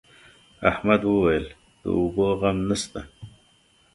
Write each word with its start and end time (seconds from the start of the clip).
احمد 0.69 1.01
وويل: 1.05 1.45
د 1.81 1.83
اوبو 1.97 2.25
غم 2.39 2.57
نشته. 2.69 3.01